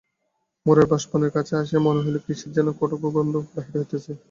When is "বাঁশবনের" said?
0.91-1.31